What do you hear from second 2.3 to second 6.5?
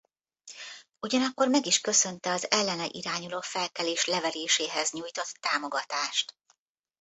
az ellene irányuló felkelés leveréséhez nyújtott támogatást.